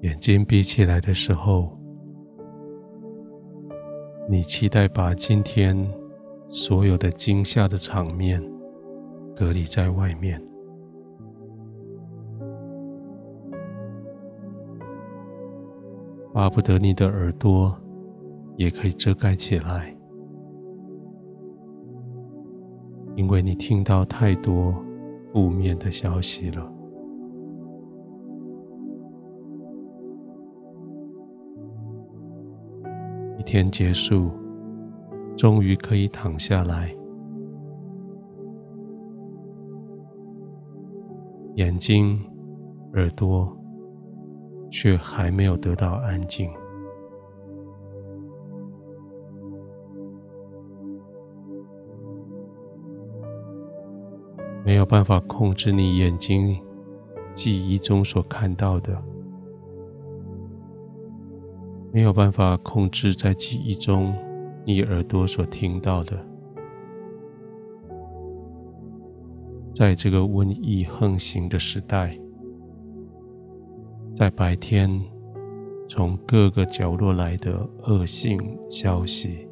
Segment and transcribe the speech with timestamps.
[0.00, 1.78] 眼睛闭起来的时候，
[4.28, 5.76] 你期待把今天
[6.48, 8.42] 所有的惊吓的场面
[9.36, 10.42] 隔离在外面，
[16.32, 17.76] 巴不得你的耳朵
[18.56, 19.94] 也可以遮盖起来，
[23.16, 24.74] 因为你听到太多
[25.30, 26.79] 负面的消息了。
[33.40, 34.30] 一天结束，
[35.34, 36.94] 终于可以躺下来，
[41.54, 42.20] 眼睛、
[42.92, 43.50] 耳朵
[44.70, 46.50] 却还没有得到安静，
[54.66, 56.60] 没有办法控制你眼睛
[57.34, 59.02] 记忆中所看到的。
[61.92, 64.14] 没有办法控制在记忆中
[64.64, 66.16] 你耳朵所听到的，
[69.74, 72.16] 在这个瘟疫横行的时代，
[74.14, 74.88] 在白天
[75.88, 79.48] 从各个角落来的恶性消息，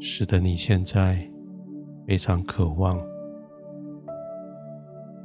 [0.00, 1.30] 使得你现在
[2.06, 2.98] 非常渴望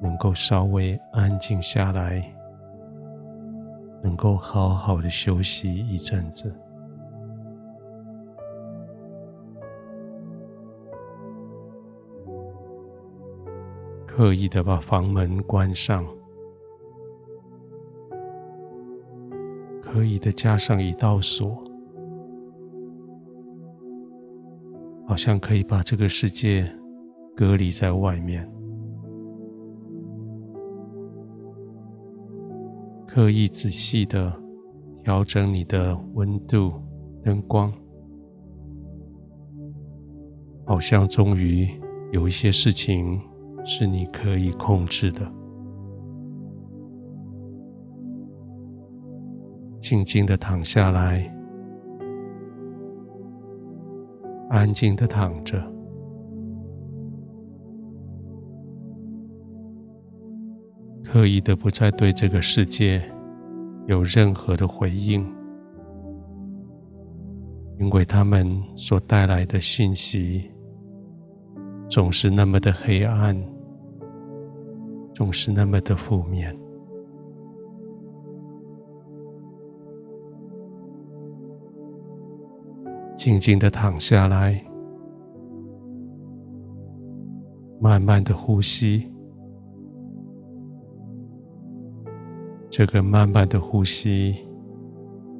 [0.01, 2.34] 能够稍微安静下来。
[4.05, 6.55] 能够好好的休息一阵子，
[14.05, 16.05] 刻意的把房门关上，
[19.81, 21.63] 刻意的加上一道锁，
[25.07, 26.71] 好像可以把这个世界
[27.35, 28.54] 隔离在外面。
[33.15, 34.29] 刻意仔细的
[35.01, 36.73] 调整你的温度、
[37.23, 37.71] 灯光，
[40.65, 41.65] 好像终于
[42.11, 43.17] 有一些事情
[43.63, 45.21] 是你可以控制的。
[49.79, 51.33] 静静的躺下来，
[54.49, 55.74] 安静的躺着。
[61.15, 63.01] 刻意的不再对这个世界
[63.87, 65.25] 有任何的回应，
[67.79, 70.51] 因为他们所带来的讯息
[71.87, 73.33] 总是那么的黑暗，
[75.13, 76.53] 总是那么的负面。
[83.15, 84.61] 静静的躺下来，
[87.79, 89.09] 慢慢的呼吸。
[92.77, 94.35] 这个慢慢的呼吸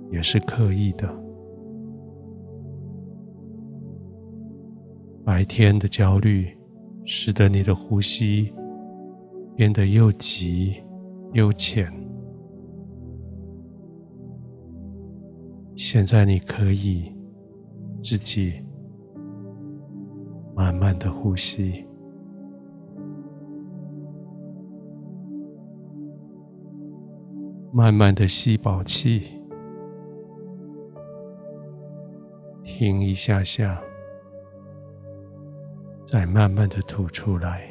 [0.10, 1.06] 也是刻意的。
[5.26, 6.48] 白天的焦虑
[7.04, 8.54] 使得你的呼吸
[9.54, 10.82] 变得又急
[11.34, 11.92] 又浅。
[15.76, 17.14] 现在你可以
[18.02, 18.54] 自己
[20.56, 21.86] 慢慢的呼吸。
[27.78, 29.22] 慢慢的吸饱气，
[32.64, 33.84] 停一下下，
[36.08, 37.70] 再慢慢的吐出来。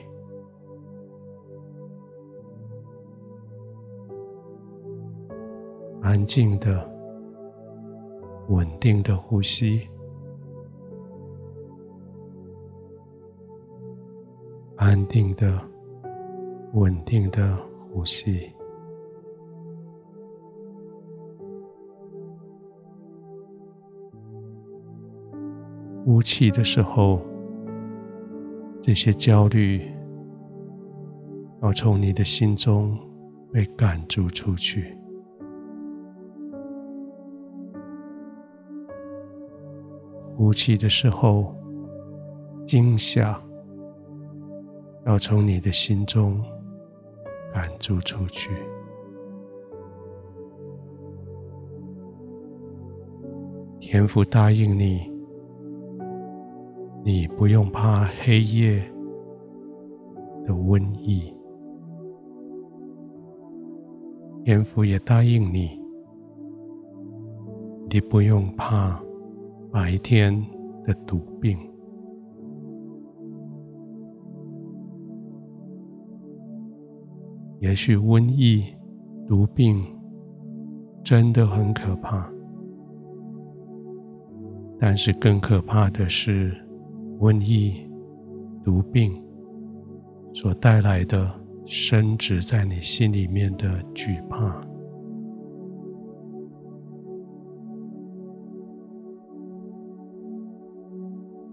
[6.02, 6.86] 安静的、
[8.50, 9.88] 稳定的呼吸，
[14.76, 15.58] 安定的、
[16.74, 17.56] 稳定的
[17.90, 18.53] 呼吸。
[26.04, 27.18] 呼气的时候，
[28.82, 29.90] 这些焦虑
[31.62, 32.94] 要从你的心中
[33.50, 34.94] 被赶逐出去。
[40.36, 41.54] 呼气的时候，
[42.66, 43.40] 惊吓
[45.06, 46.38] 要从你的心中
[47.50, 48.50] 赶逐出去。
[53.80, 55.13] 天父答应你。
[57.06, 58.82] 你不用怕黑夜
[60.46, 61.30] 的瘟疫，
[64.42, 65.78] 天父也答应你，
[67.90, 68.98] 你不用怕
[69.70, 70.34] 白天
[70.84, 71.58] 的毒病。
[77.60, 78.64] 也许瘟疫、
[79.28, 79.84] 毒病
[81.02, 82.26] 真的很可怕，
[84.78, 86.63] 但是更可怕的是
[87.18, 87.88] 瘟疫、
[88.62, 89.22] 毒病
[90.32, 91.30] 所带来的
[91.64, 94.60] 深植在你心里面的惧怕。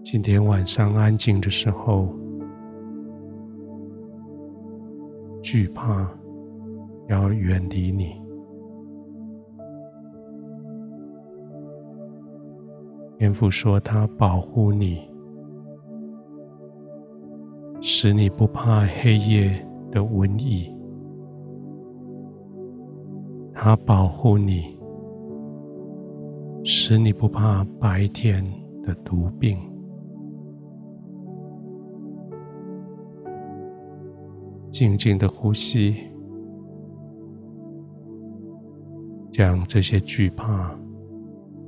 [0.02, 2.14] 今天晚上安静的时候，
[5.42, 6.06] 惧怕
[7.08, 8.20] 要远离你。
[13.16, 15.08] 天父说他保护你，
[17.84, 19.50] 使你不怕黑夜
[19.90, 20.72] 的瘟疫；
[23.52, 24.78] 他保护你，
[26.62, 28.44] 使你不怕白天
[28.84, 29.58] 的毒病。
[34.70, 35.96] 静静的呼吸，
[39.32, 40.72] 将这些惧怕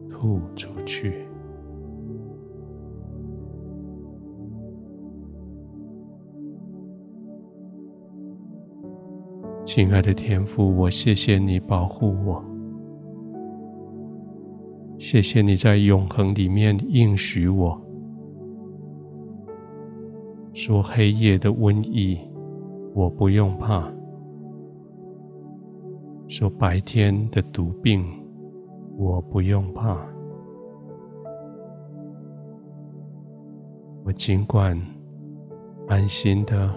[0.08, 1.26] 吐出去。
[9.74, 12.40] 亲爱的天父，我谢谢你保护我，
[14.96, 17.76] 谢谢你在永恒里面应许我，
[20.52, 22.16] 说黑夜的瘟疫。
[22.94, 23.92] 我不用怕，
[26.28, 28.04] 说白天的毒病，
[28.96, 29.98] 我不用怕。
[34.04, 34.80] 我尽管
[35.88, 36.70] 安心的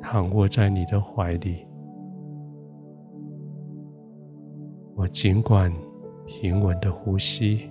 [0.00, 1.66] 躺卧在你的怀里，
[5.00, 5.72] 我尽管
[6.26, 7.70] 平稳的呼吸，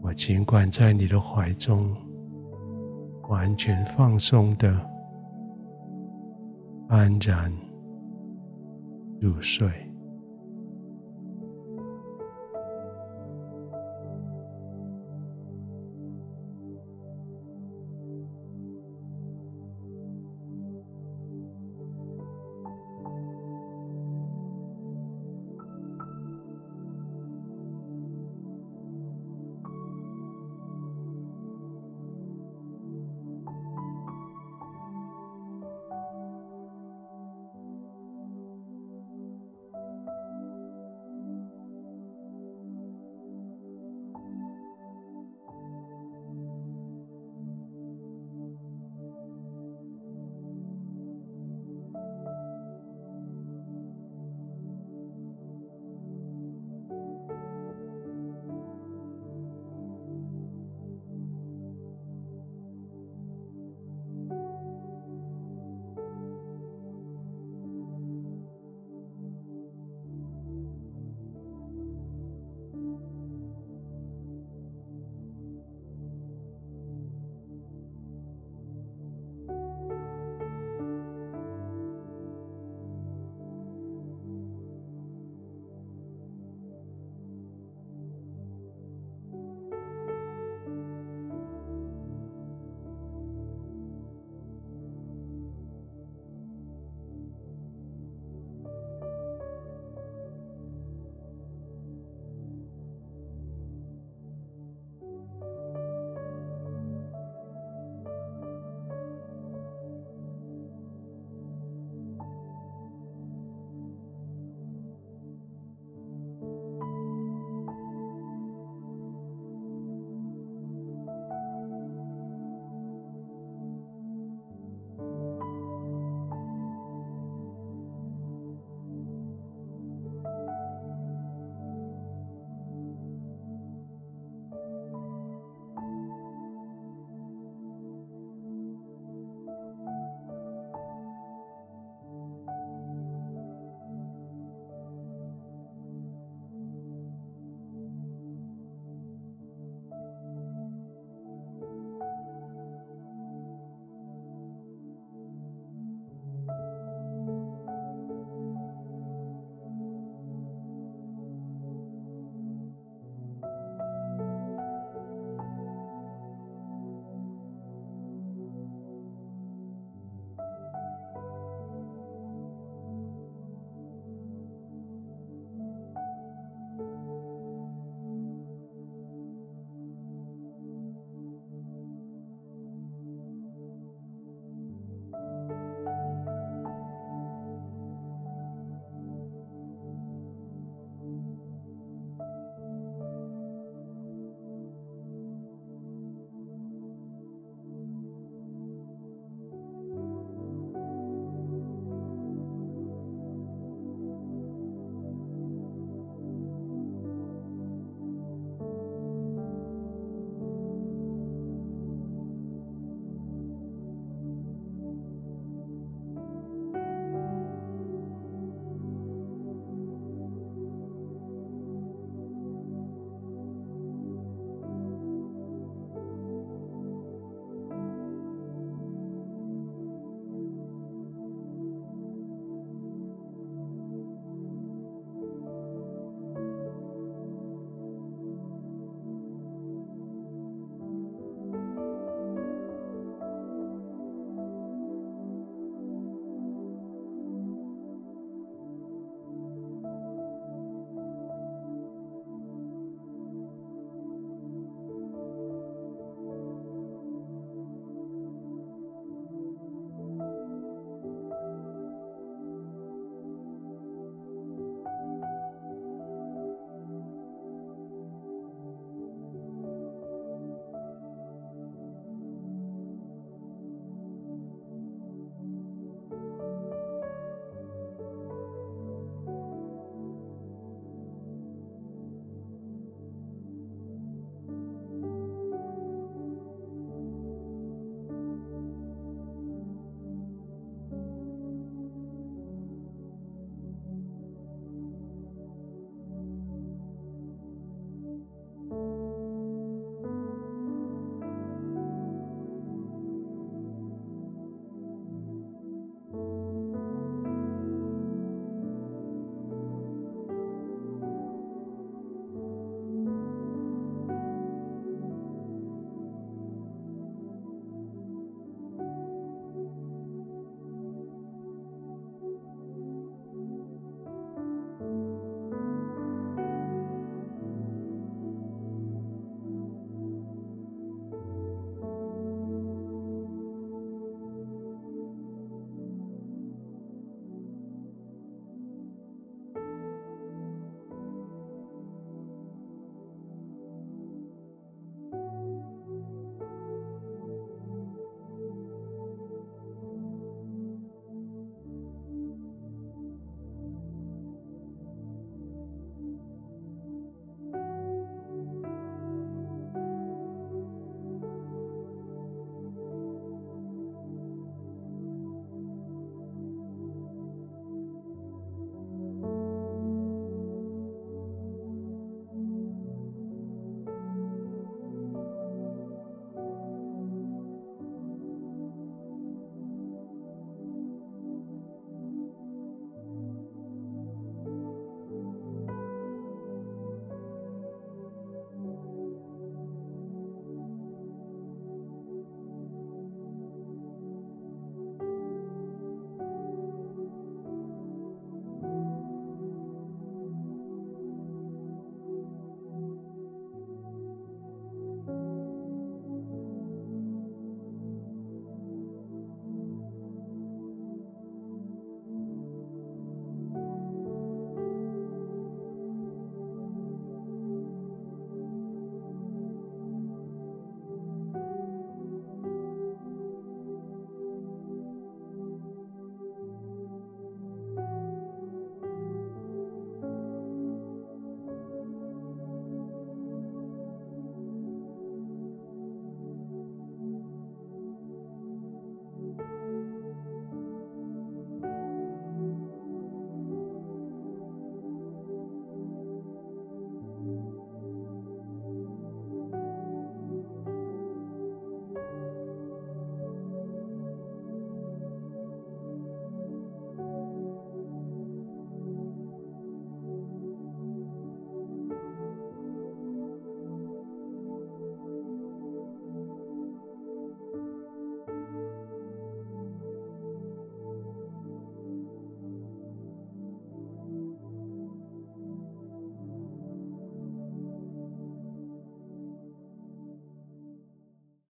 [0.00, 1.94] 我尽管在你的怀中。
[3.28, 4.74] 完全放松的
[6.88, 7.52] 安然
[9.20, 9.68] 入睡。